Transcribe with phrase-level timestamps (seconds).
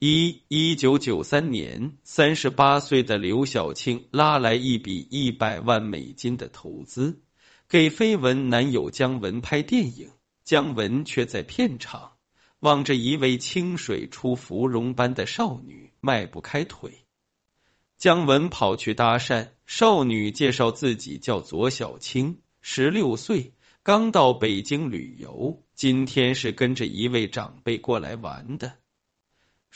[0.00, 7.22] 一一九九三年，三十八岁的刘晓庆拉来一笔一百万美金的投资，
[7.68, 10.10] 给绯闻男友姜文拍电影。
[10.42, 12.12] 姜文却在片场
[12.58, 17.06] 望着一位清水出芙蓉般的少女，迈不开腿。
[17.96, 28.83] 姜文跑去搭讪少女，介绍自己叫左小青，十六岁，刚到北京旅游，今天是跟着一位长辈过来玩的。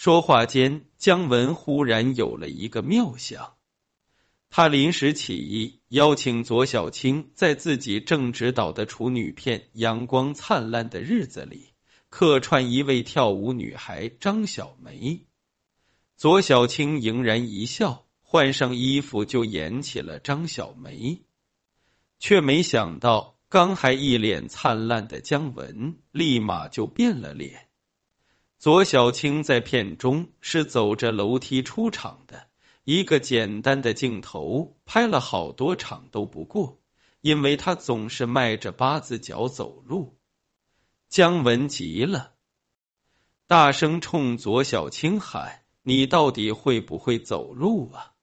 [0.01, 3.54] 说话间，姜文忽然有了一个妙想，
[4.49, 11.71] 他临时起意邀请左小青在自己正执导的处女片《阳光灿烂的日子》里
[12.11, 15.27] 客串一位跳舞女孩张小梅。
[16.17, 21.22] 左小青盈然一笑，换上衣服就演起了张小梅，
[22.21, 27.68] 却没想到刚还一脸灿烂的姜文立马就变了脸。
[28.58, 32.48] 左小青在片中是走着楼梯出场的，
[32.83, 36.80] 一个简单的镜头拍了好多场都不过，
[37.20, 40.18] 因为他总是迈着八字脚走路。
[41.08, 42.33] 姜文急了，
[43.46, 48.14] 大声冲左小青喊：“你到底会不会走路啊？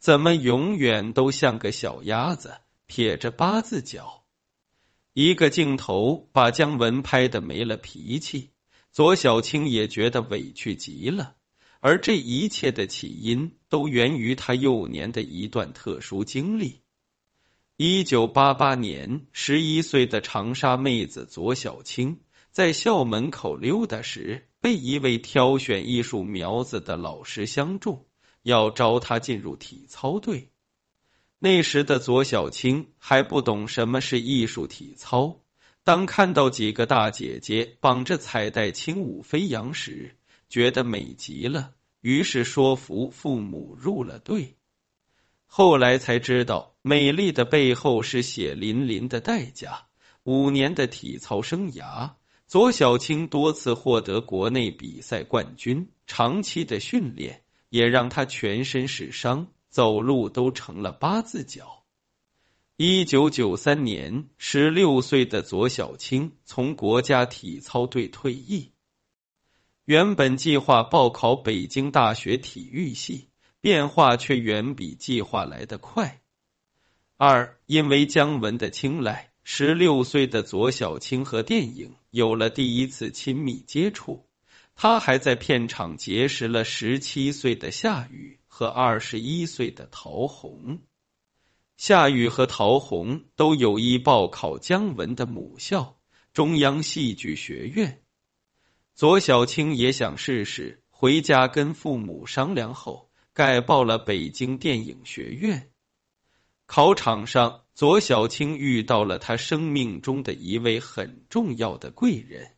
[0.00, 4.24] 怎么永远都像个小鸭子，撇着八字脚？”
[5.14, 8.50] 一个镜头把姜文拍的没了脾气。
[8.94, 11.34] 左小青也觉得委屈极了，
[11.80, 16.82] 而这一切的起因都源于他幼年的一段特殊经历。
[17.76, 22.20] 一九八八年，十一岁的长沙妹子左小青
[22.52, 28.06] 在校门口溜达时，被一位挑选艺术苗子的老师相中，
[28.44, 30.52] 要招她进入体操队。
[31.40, 35.40] 那时的左小青还不懂什么是艺术体操。
[35.84, 40.16] 当看到几个大姐姐绑着彩带轻舞飞扬时，
[40.48, 44.56] 觉得美极了，于是说服父母入了队。
[45.44, 49.86] 后来才知道，美丽的背后是血淋淋的代价。
[50.22, 52.12] 五年的体操生涯，
[52.46, 61.83] 左小青多次获得国内比赛冠军，长期的训练也让她全身是伤，走路都成了八字脚。
[62.76, 68.72] 一九九三年，十六岁的左小青从国家体操队退役。
[69.84, 73.28] 原本计划报考北京大学体育系，
[73.60, 76.20] 变化却远比计划来得快。
[77.16, 84.26] 二，因为姜文的青睐，十六岁的左小青和电影有了第一次亲密接触。
[84.74, 90.80] 他还在片场结识了十七岁的夏雨和二十一岁的陶虹。
[91.76, 95.98] 夏雨和陶虹都有意报考姜文的母校
[96.32, 98.02] 中央戏剧学院，
[98.94, 105.70] 左小青也想试试，回家跟父母商量后，改报了北京电影学院。
[106.66, 112.52] 考场上，左小青遇到了他生命中的一位很重要的贵人，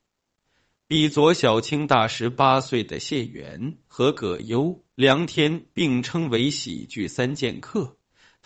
[0.86, 7.96] 比左小青大十八岁的谢元和葛优、梁天并称为喜剧三剑客。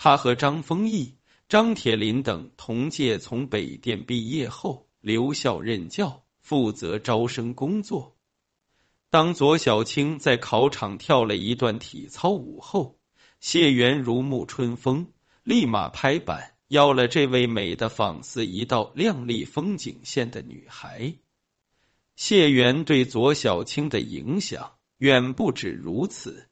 [0.03, 8.16] 他和张丰毅、张铁林等同届从北电毕业后留校任教，负责招生工作。
[9.10, 12.99] 当左小青在考场跳了一段体操舞后，
[13.41, 15.12] 谢元如沐春风，
[15.43, 21.16] 立马拍板要了这位美的仿似一道亮丽风景线的女孩。
[22.16, 26.49] 谢元对左小青的影响远不止如此。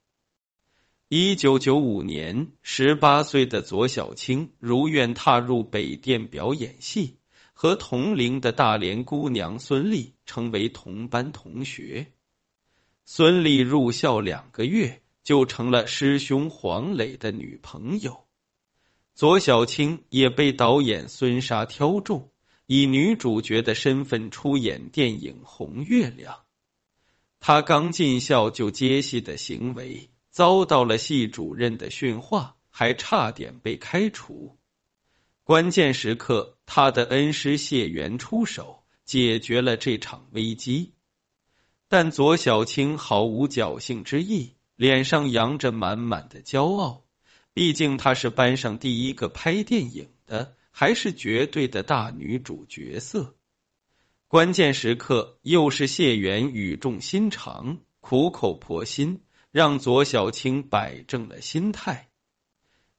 [1.10, 7.16] 一九九五年，十八岁的左小青如愿踏入北电表演系，
[7.54, 12.12] 和同龄的大连姑娘孙俪成为同班同学。
[13.06, 18.26] 孙俪入校两个月就成了师兄黄磊的女朋友，
[19.14, 22.30] 左小青也被导演孙莎挑中，
[22.66, 26.34] 以女主角的身份出演电影《红月亮》。
[27.40, 30.10] 她刚进校就接戏的行为。
[30.30, 34.58] 遭到了系主任的训话，还差点被开除。
[35.44, 40.92] 关键时刻，他的恩师谢元出手解决了这场危机。
[41.88, 47.04] 但左小青毫无侥幸之意，脸上扬着满满的骄傲。
[47.54, 53.34] 毕竟她是班上第一个拍电影的，还是绝对的大女主角色。
[54.28, 59.22] 关键时刻，又是谢元语重心长、苦口婆心。
[59.50, 62.08] 让左小青摆正了心态。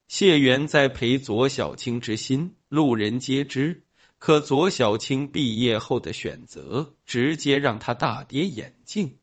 [0.08, 3.84] 谢元在陪左小青之心，路人皆知。
[4.18, 9.18] 可左小青毕业后的选择，直接让他大跌眼镜。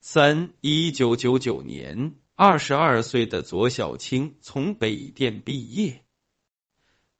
[0.00, 6.02] 三一九九九年，二十二岁的左小青从北电毕业，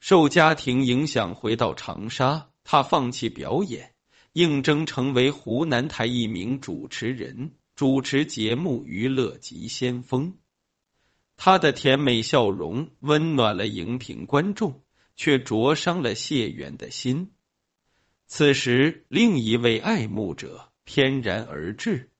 [0.00, 3.94] 受家庭影响回到长沙，他放弃表演，
[4.32, 10.32] 应征成为湖南台一名主持人，主持节目《娱乐急先锋》。
[11.38, 14.82] 他的甜美笑容温暖了荧屏观众，
[15.16, 17.30] 却灼伤了谢元的心。
[18.26, 22.10] 此时，另一位爱慕者翩然而至。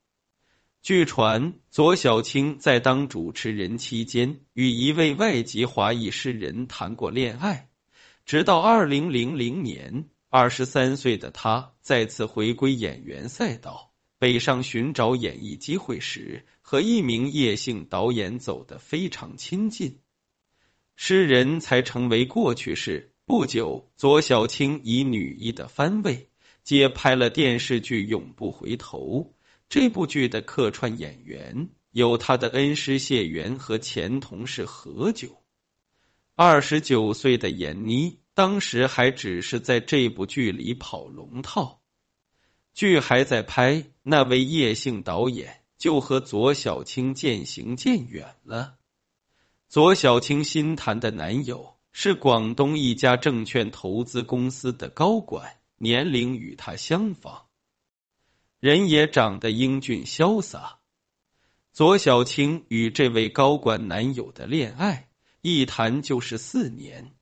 [0.81, 7.69] 据传，左小青在当主持人期间，与一位外籍华裔诗人谈过恋爱。
[8.25, 13.90] 直到二零零零年，二十三岁的他再次回归演员赛道，
[14.21, 20.01] 北上寻找演艺机会时，和一名叶姓导演走得非常亲近，
[20.95, 23.15] 诗人才成为过去式。
[23.25, 26.29] 不久，左小青以女一的番位
[26.63, 29.01] 接拍了电视剧《永不回头》。
[29.71, 35.31] 这部剧的客串演员有他的恩师谢元和前同事何炅。
[36.35, 41.80] 二十九岁的闫妮当时还只是在这部剧里跑龙套，
[42.73, 48.77] 剧还在拍，那位叶姓导演就和左小青渐行渐远了。
[49.69, 57.47] 左小青新谈的男友是广东一家证券投资公司的高管，年龄与他相仿。
[58.59, 60.79] 人也长得英俊潇洒。
[61.73, 65.09] 左小青与这位高管男友的恋爱
[65.41, 67.15] 一谈就是四年，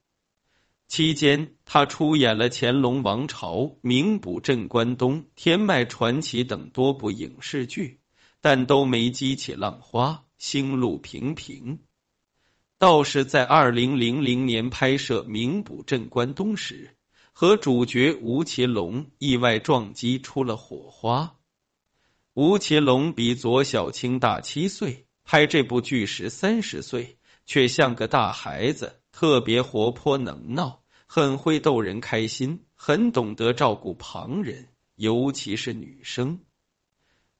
[0.88, 8.00] 期间他出演了《乾隆王朝》《名捕镇关东》《天脉传奇》等多部影视剧，
[8.40, 11.79] 但都没激起浪花，星路平平。
[12.79, 16.94] 倒是在二零零零年拍摄《名捕镇关东》时。
[17.40, 21.37] 和主角吴奇隆意外撞击出了火花。
[22.35, 36.38] 吴奇隆比左小青大七岁，拍这部剧时三十岁，却像个大孩子，特别活泼能闹，很会逗人开心，很懂得照顾旁人，尤其是女生。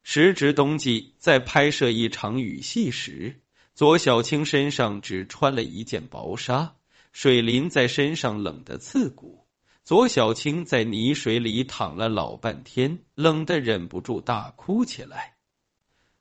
[0.03, 3.43] 时值冬季，在拍摄一场雨戏时，
[3.77, 6.75] 左小青身上只穿了一件薄纱，
[7.13, 9.47] 水淋在身上，冷得刺骨。
[9.85, 15.37] 左小青在泥水里躺了老半天，冷得忍不住大哭起来。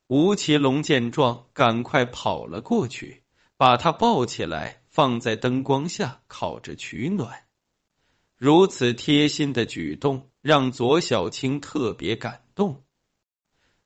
[0.05, 3.23] 吴奇隆见状，赶快跑了过去，
[3.57, 7.43] 把他抱起来，放在灯光下烤着取暖。
[8.35, 12.83] 如此贴心的举动，让左小青特别感动。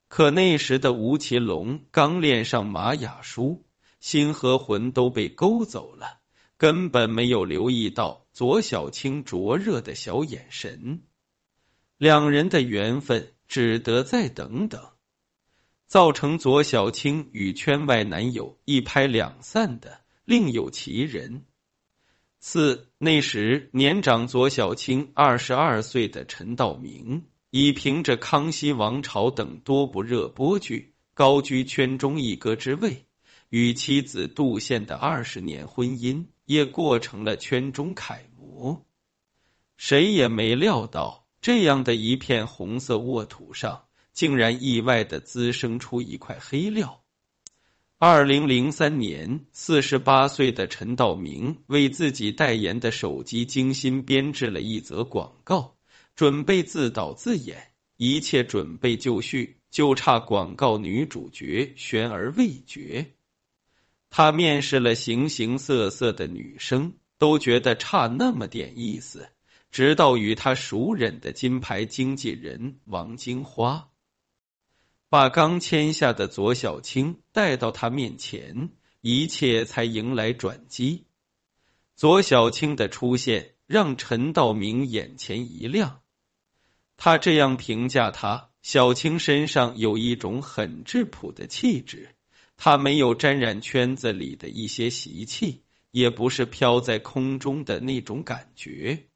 [0.07, 3.65] 可那时的吴奇隆刚恋上马雅舒，
[3.99, 6.21] 心和魂都被勾走了。
[6.55, 11.01] 根本没有留意到左小青灼热的小眼神，
[11.97, 14.91] 两人的缘分只得再等等。
[15.87, 19.99] 造成左小青与圈外男友一拍两散的，
[20.31, 21.43] 另有其人。
[22.39, 33.07] 四那时年长左小青二十二岁的陈道明，已凭着《康熙王朝》等多部热播剧，高居圈中一哥之位。
[33.49, 38.85] 与妻子杜宪的二十年婚姻也过成了圈中楷模，
[39.75, 43.83] 谁也没料到，这样的一片红色沃土上，
[44.13, 47.00] 竟然意外的滋生出一块黑料。
[48.03, 55.75] 二零零三年，四十八岁的陈道明为自己代言的手机精心编制了一则广告，
[56.15, 57.67] 准备自导自演，
[57.97, 63.11] 一切准备就绪，就差广告女主角悬而未决。
[64.09, 69.29] 他面试了形形色色的女生，都觉得差那么点意思。
[69.69, 73.90] 直到与他熟稔的金牌经纪人王金花，
[75.11, 78.69] 把刚签下的左小青带到他面前，
[79.01, 81.05] 一切才迎来转机。
[81.97, 85.99] 左小青的出现让陈道明眼前一亮，
[86.95, 92.15] 他这样评价他：小青身上有一种很质朴的气质。
[92.55, 99.07] 他没有沾染圈子里的一些习气，也不是飘在空中的那种感觉。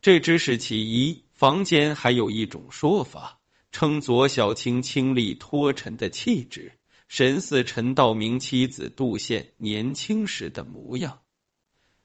[0.00, 1.24] 这只是其一。
[1.32, 3.39] 房间还有一种说法，
[3.72, 6.72] 称左小青清丽脱尘的气质，
[7.08, 11.20] 神似陈道明妻子杜宪年轻时的模样。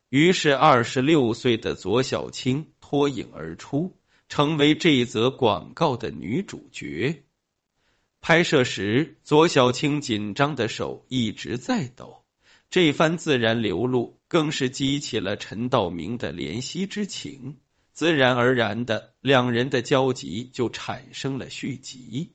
[0.10, 3.98] 于是，二十六岁的左小青脱颖而出，
[4.30, 7.24] 成为这则广告的女主角。
[8.22, 12.24] 拍摄时，左小青紧张的手一直在抖。
[12.70, 17.58] 这番自然流露，更是激起了陈道明的怜惜之情。
[17.96, 22.34] 自然而然的，两人的交集就产生了续集。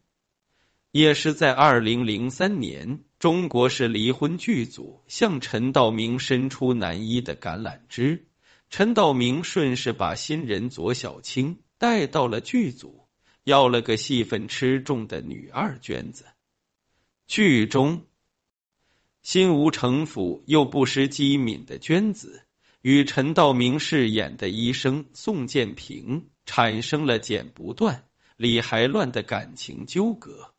[0.91, 8.27] 也是在二零零三年，中国式离婚剧组向陈道明伸出男一的橄榄枝，
[8.71, 13.07] 陈道明顺势把新人左小青带到了剧组，
[13.45, 16.25] 要了个戏份吃重的女二娟子。
[17.27, 18.07] 剧中，
[19.21, 22.47] 心无城府又不失机敏的娟子。
[22.83, 28.05] 与陈道明饰演的医生宋建平产生了剪不断、
[28.37, 30.55] 理还乱的感情纠葛。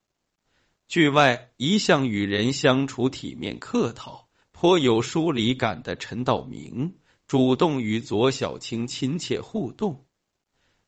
[0.87, 6.93] 剧外，一向与人相处体面客套、颇有疏离感的陈道明，
[7.25, 10.05] 主动与左小青亲切互动。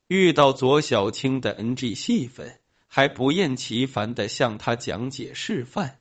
[0.07, 5.99] 遇到左小青的 NG 戏份，还不厌其烦的向他讲解示范。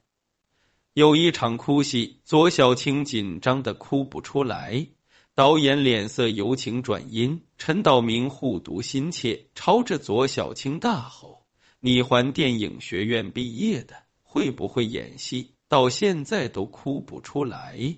[0.93, 4.89] 有一场哭戏，左小青紧张的哭不出来。
[5.35, 11.47] 导演脸色由晴转阴，陈道明护犊心切，朝着左小青大吼
[11.81, 15.55] ：“你还电影学院毕业的，会不会演戏？
[15.69, 17.97] 到现在都哭不出来。”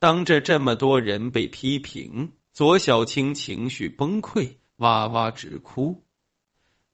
[0.00, 6.02] 当着这么多人被批评，左小青情绪崩溃，哇哇直哭。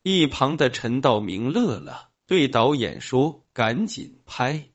[0.03, 4.69] 一旁的陈道明乐了，对导演说：“赶紧拍。”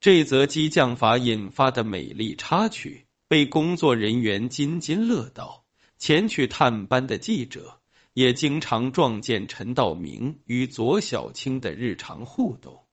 [0.00, 3.06] 这则激将法引发的美丽插曲。
[3.30, 5.64] 被工作人员津津乐道，
[5.98, 7.78] 前去探班的记者
[8.12, 12.86] 也经常撞见陈道明与左小青的日常互动，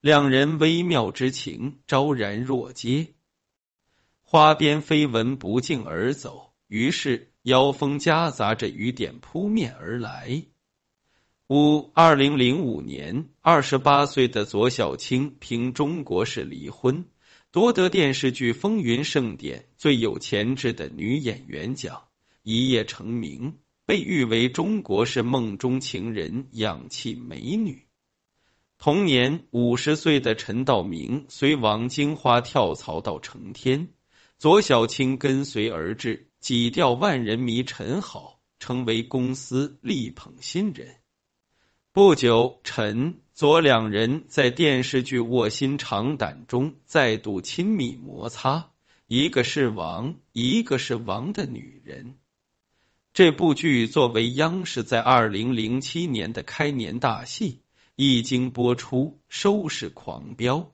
[0.00, 3.14] 两人微妙之情昭然若揭。
[4.22, 10.46] 花边绯闻不胫而走，于是妖风夹杂着雨点扑面而来。
[11.46, 17.04] 五二零零五年，二十八岁的左小青凭中国式离婚。
[17.54, 22.08] 夺得电视剧《风云盛典》最有潜质的女演员奖，
[22.42, 27.86] 一夜成名，被誉为中国式梦中情人、氧气美女。
[28.76, 33.90] 同年，五十岁的陈道明随王金花跳槽到成天，
[34.36, 40.96] 左小青跟随而至，挤掉万人迷陈好，成为公司力捧新人。
[41.92, 43.20] 不久，陈。
[43.34, 48.70] 左两人在电视剧《卧薪尝胆》中再度亲密摩擦，
[49.08, 52.14] 一个是王，一个是王的女人。
[53.12, 57.62] 这部剧作为央视在二零零七年的开年大戏，
[57.96, 60.70] 一经播出收视狂飙，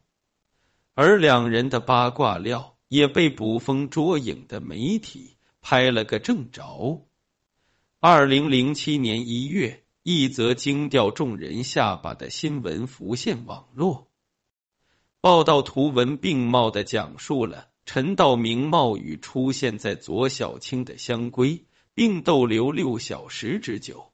[0.93, 7.07] 而两人的八卦料也被捕风捉影的媒体拍了个正着。
[8.01, 9.83] 二零零七年一月。
[10.03, 14.09] 一则惊掉众人下巴的新闻浮现网络，
[15.21, 24.11] 报道图文并茂的讲述了陈道明冒雨出现在左小青的香闺，并逗留六小时之久。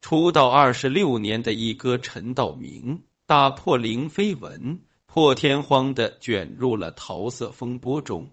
[0.00, 8.30] 出道二十六年的一哥陈道明打破零绯闻，破天荒的卷入了桃色风波中，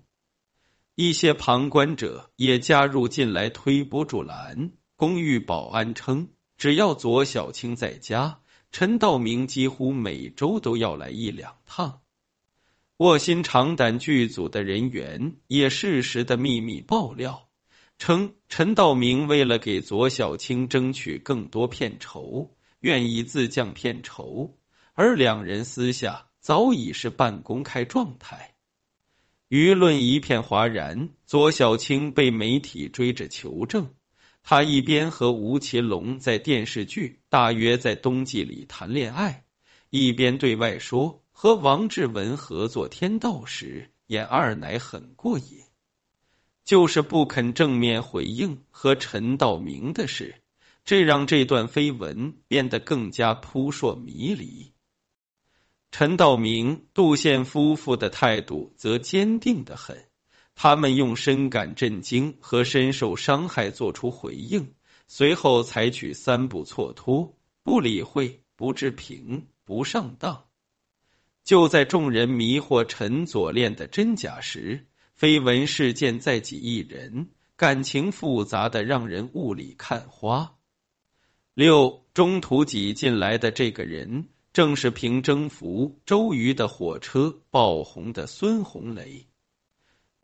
[0.95, 4.71] 一些旁观者也加入进来推波助澜。
[4.95, 6.29] 公寓保安称。
[6.63, 8.39] 只要左小青在家，
[8.71, 11.99] 陈道明几乎每周都要来一两趟。
[12.99, 17.49] 卧薪尝胆剧组的人员也适时的秘密爆料
[17.97, 24.57] 称，陈道明为了给左小青争取更多片酬，愿意自降片酬，
[24.93, 28.55] 而两人私下早已是半公开状态。
[29.49, 33.93] 舆论一片哗然，左小青被媒体追着求证。
[34.43, 39.45] 他一边和吴奇隆在电视剧《大约在冬季》里谈恋爱，
[39.89, 45.63] 一边对外说和王志文合作《天道》时演二奶很过瘾，
[46.65, 50.35] 就是不肯正面回应和陈道明的事，
[50.83, 54.73] 这让这段绯闻变得更加扑朔迷离。
[55.89, 60.03] 陈道明、杜宪夫妇的态度则坚定的很。
[60.55, 64.73] 他们用深感震惊和深受伤害做出回应，
[65.07, 70.45] 随后采取三步错脱：不理会、不置评、不上当。
[71.43, 74.85] 就在众人迷惑陈左恋的真假时，
[75.19, 80.55] 绯闻事件再起一人，感情复杂的让人雾里看花。
[81.53, 89.27] 六中途挤进来的这个人，正是凭征服周瑜的火车爆红的孙红雷。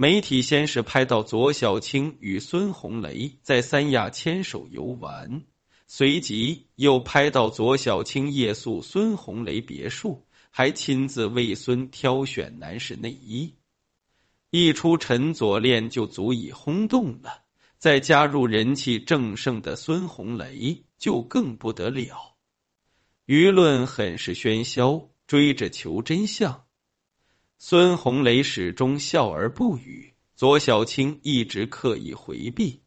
[0.02, 5.44] 媒体先是拍到左小青与孙红雷在三亚牵手游玩，
[5.88, 13.56] 随即又拍到左小青夜宿孙红雷别墅，还亲自为孙挑选男士内衣。
[14.52, 17.44] 一出陈左恋就足以轰动了，
[17.78, 22.38] 再加入人气正盛的孙红雷，就更不得了。
[23.26, 26.64] 舆论很是喧嚣，追着求真相。
[27.62, 32.84] 孙红雷始终笑而不语，左小青一直刻意回避。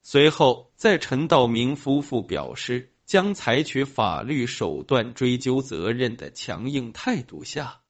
[0.00, 7.80] 随后，在陈道明夫妇表示将采取法律手段追究责任的强硬态度下，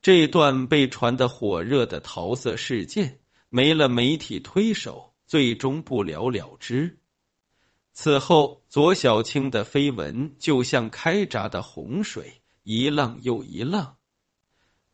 [0.00, 7.00] 这段被传得火热的桃色事件没了媒体推手，最终不了了之。
[7.92, 13.96] 此后，左小青的绯闻就像开闸的洪水，一浪又一浪。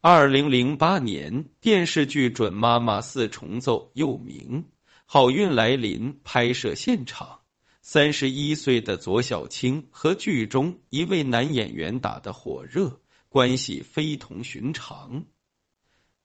[0.03, 4.65] 二零零八年，电视剧《准妈妈四重奏》又名。
[5.05, 6.19] 好运来临！
[6.25, 7.41] 拍摄现场，
[7.83, 15.27] 三十一岁的左小青和剧中一位男演员打得火热，关系非同寻常。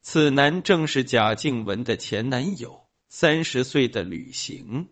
[0.02, 4.88] 此男正是贾静雯的前男友，三十岁的吕行。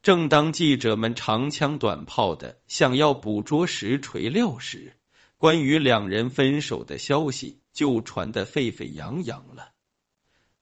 [0.00, 4.92] 正当记者们长枪短炮的想要捕捉实锤料时，
[5.38, 9.72] 关于两人分手的消息就传得沸沸扬扬了。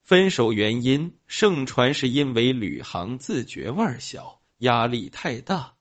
[0.01, 5.75] 分手原因盛传是因为吕航自觉腕小，压力太大。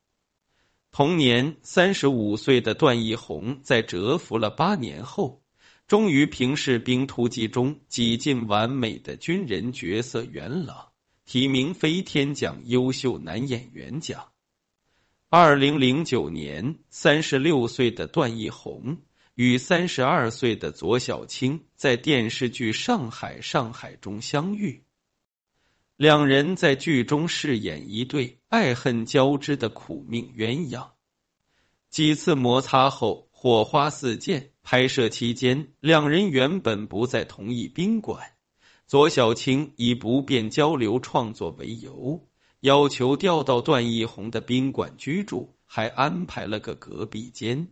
[0.90, 5.42] 同年，三十五岁的段奕宏在蛰伏了八年后，
[5.87, 10.88] 终于凭《士兵突击》中几近完美的军人角色元朗，
[11.25, 14.28] 提名飞天奖优秀男演员奖。
[15.30, 18.99] 二零零九年，三十六岁的段奕宏。
[19.38, 24.83] 与三十二岁的左小青在电视剧《上海上海》中相遇，
[25.97, 30.88] 两人在剧中饰演一对爱恨交织的苦命鸳鸯。
[31.88, 34.50] 几次摩擦后，火花四溅。
[34.64, 38.33] 拍摄期间，两人原本不在同一宾馆，
[38.88, 42.26] 左小青以不便交流创作为由，
[42.59, 47.68] 要求调到段奕宏的宾馆居住，还安排了个隔壁间。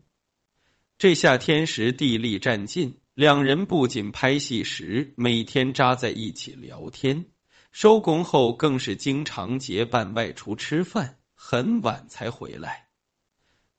[0.98, 7.26] 这下天时地利占尽，两人不仅拍戏时每天扎在一起聊天，
[7.70, 12.88] 收工后更是经常结伴外出吃饭，很晚才回来。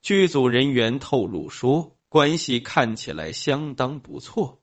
[0.03, 4.61] 剧组人员透露说，关系看起来相当不错。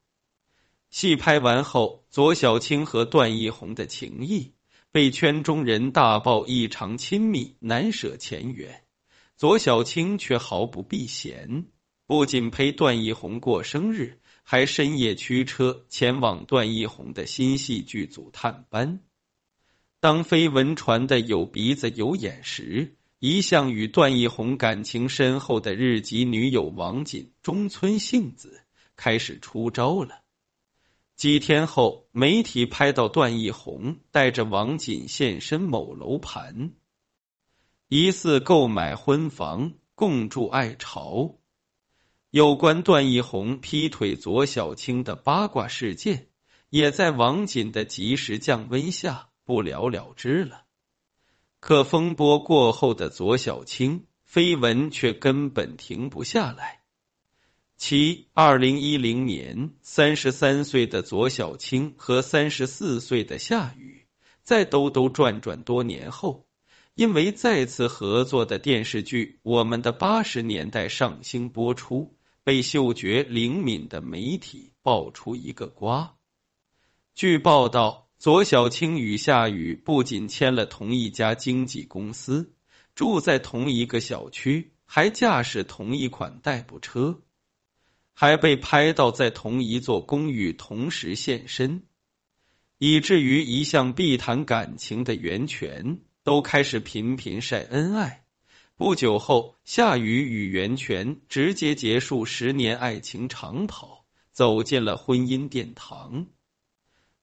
[0.91, 4.55] 戏拍完后，左小青和段奕宏的情谊
[4.93, 8.85] 被圈中人大爆异常亲密，难舍前缘。
[9.37, 11.67] 左小青却毫不避嫌。
[12.07, 19.01] 不仅陪段奕宏过生日，还深夜驱车前往段奕宏的新戏剧组探班。
[20.01, 28.61] 当绯闻传的有鼻子有眼时，一向与段奕宏感情深厚的日籍女友王锦中村幸子
[28.97, 30.21] 开始出招了。
[31.17, 36.73] 几天后，媒体拍到段奕宏带着王锦现身某楼盘，
[37.89, 41.39] 疑似购买婚房共筑爱巢。
[42.35, 46.27] 有关段奕宏劈腿左小青的八卦事件，
[46.69, 50.65] 也在王锦的及时降温下不了了之了。
[51.61, 56.81] 可风波过后的左小青绯闻却根本停不下来。
[57.77, 64.09] 其二零一零年，三十三岁的左小青和三十四岁的夏雨，
[64.43, 66.49] 在兜兜转转多年后，
[66.97, 72.14] 因为再次合作的电视剧《我们的八十年代》上星播出。
[72.45, 76.17] 被嗅觉灵敏的媒体爆出一个瓜。
[77.15, 82.53] 据报道，左小青与夏雨不仅签了同一家经纪公司，
[82.95, 87.23] 住在同一个小区，还驾驶同一款代步车，
[88.13, 91.85] 还被拍到在同一座公寓同时现身，
[92.79, 98.24] 以至于一向避谈感情的袁泉都开始频频晒恩爱。
[98.77, 106.27] 不久后，夏雨与袁泉直接结束十年爱情长跑，走进了婚姻殿堂。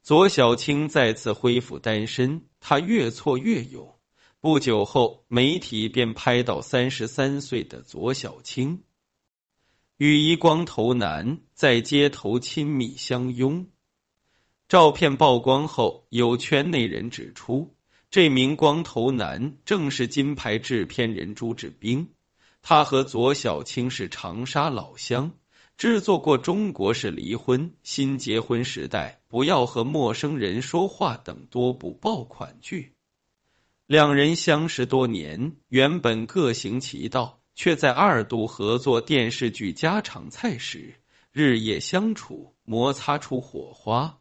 [0.01, 3.99] 左小青再次恢复单身，她越挫越勇。
[4.39, 8.83] 不久后，媒体便拍到三十三岁的左小青
[9.97, 13.67] 与一光头男在街头亲密相拥。
[14.69, 17.75] 照片曝光后，有圈内人指出。
[18.11, 22.09] 这名光头男正是金牌制片人朱志斌，
[22.61, 25.31] 他和左小青是长沙老乡，
[25.77, 32.95] 制作过《中国式离婚》《新结婚时代》《不要和陌生人说话》等多部爆款剧。
[33.87, 40.95] 两人相识多年，原本各行其道，却在二度合作电视剧《家常菜》时，
[41.31, 44.17] 日夜相处，摩擦出火花。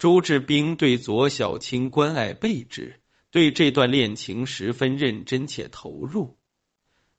[0.00, 6.38] 朱志斌对左小青关爱备至，对这段恋情十分认真且投入。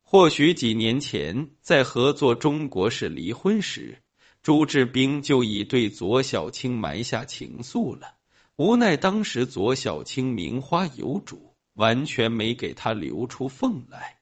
[0.02, 4.00] 或许几年前在合作中国式离婚时，
[4.42, 8.16] 朱志斌就已对左小青埋下情愫了。
[8.56, 14.18] 无奈当时左小青名花有主，完全没给他留出缝来。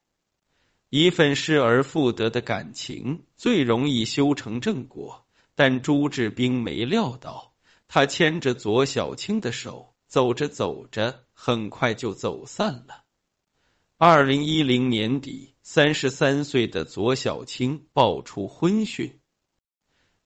[0.89, 7.48] 一份失而复得的感情最容易修成正果，但朱志斌没料到，
[7.91, 13.04] 他牵着左小青的手，走着走着，很快就走散了。
[13.97, 19.19] 二零一零年底，三十三岁的左小青爆出婚讯，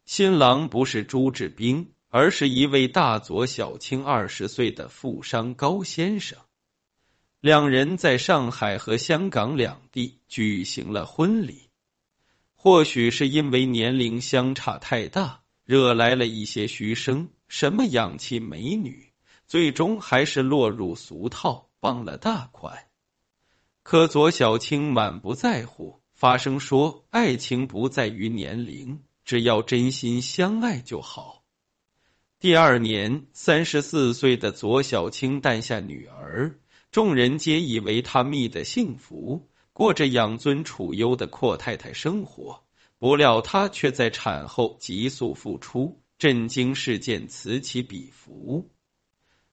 [0.03, 6.37] 新郎不是朱志斌，而是一位大左小青二十岁的富商高先生。
[7.39, 11.69] 两人在上海和香港两地举行了婚礼，
[12.55, 17.29] 或许是因为年龄相差太大，惹来了一些嘘声。
[17.55, 19.13] 什么氧气美女，
[19.45, 22.87] 最终还是落入俗套，傍了大款。
[23.83, 31.43] 可左小青满不在乎，发声说：“爱情不在于年龄，只要真心相爱就好。”
[32.41, 36.57] 第二年，三十四岁的左小青诞下女儿。
[36.91, 42.63] 众人皆以为她觅得幸福，过着养尊处优的阔太太生活。
[42.97, 48.69] 不料她却在产后急速复出，震惊事件此起彼伏。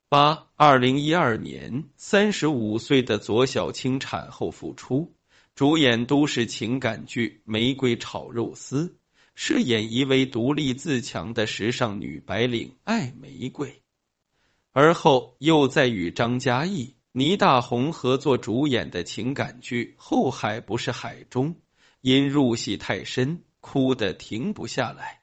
[0.09, 5.15] 八二零一二年，三十五岁的左小青产后复出，
[5.55, 8.87] 主演都市情感剧《玫瑰炒肉丝》，
[9.35, 13.83] 饰演一位独立自强的时尚女白领爱玫瑰，
[14.73, 16.97] 而后又在与张嘉译。
[17.13, 21.55] 倪大红合作主演的情感剧《后海不是海中》，
[22.01, 25.20] 因入戏太深，哭得停不下来。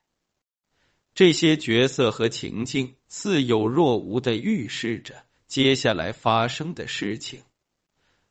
[1.18, 7.40] 这些角色和情境似有若无的预示着接下来发生的事情。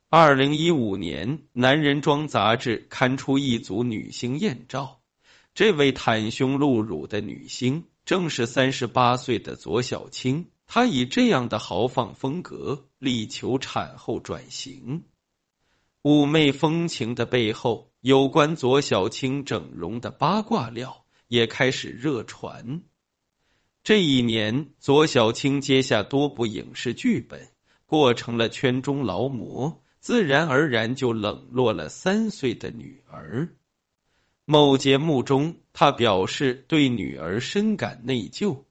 [0.08, 5.00] 二零一五年，《男人装》杂志刊出一组女星艳照，
[5.52, 10.46] 这位袒胸露乳的女星正是三十八岁的左小青。
[10.68, 15.02] 她以这样的豪放风格力求产后转型，
[16.04, 22.82] 妩媚风情的背后，有关左小青整容的八卦料也开始热传。
[23.82, 27.48] 这一年，左小青接下多部影视剧本，
[27.84, 33.48] 过成了圈中劳模，自然而然就冷落了三岁的女儿。
[34.44, 38.64] 某节目中，他表示对女儿深感内疚。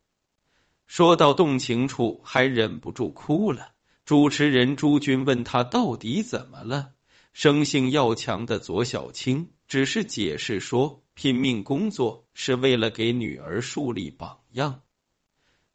[0.86, 3.70] 说到动情处，还忍不住哭了。
[4.06, 6.95] 主持人朱军问他到底怎么了，
[7.36, 14.84] 生性要强的左小青只是解释说，拼命工作是为了给女儿树立榜样。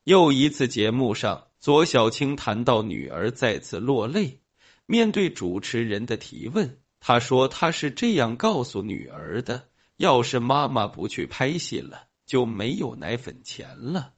[0.05, 4.40] 又一次节目上，左小青谈到女儿，再次落泪。
[4.87, 9.68] 面对主持人的提问，他说他是这样告诉女儿的：
[9.99, 14.14] 要是妈妈不去拍戏了，就没有奶粉钱了。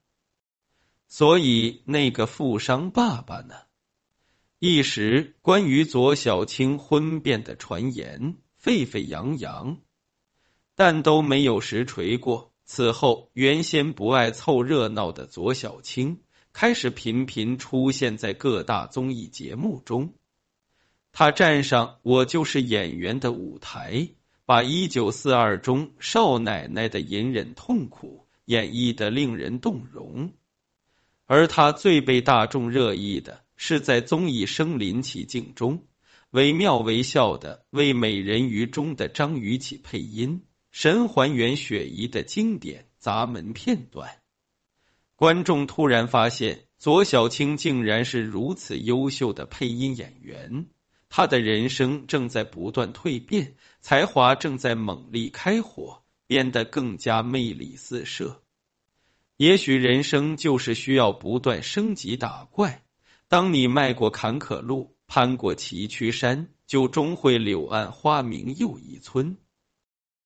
[1.08, 3.56] 所以，那个富商爸爸呢？
[4.64, 9.78] 一时关于左小青婚变的传言沸沸扬扬，
[10.76, 12.52] 但都没有实锤过。
[12.64, 16.20] 此后，原先不爱凑热闹的左小青
[16.52, 20.14] 开始频频出现在各大综艺节目中。
[21.10, 24.10] 他站上《我就是演员》的舞台，
[24.46, 30.32] 把《一九四二》中少奶奶的隐忍痛苦演绎的令人动容。
[31.26, 35.84] 而他最被大众热议的是，在综艺声临其境中
[36.30, 44.18] 惟妙惟肖的为《美人鱼》中的张雨绮配音，神还原雪姨的经典砸门片段。
[45.14, 50.66] 观众突然发现，左小青竟然是如此优秀的配音演员，
[51.08, 58.42] 他的人生正在不断蜕变，才华正在猛力开火，变得更加魅力四射。
[59.36, 62.82] 也许人生就是需要不断升级打怪。
[63.32, 69.38] 当你迈过坎坷路，攀过崎岖山，就终会柳暗花明又一村。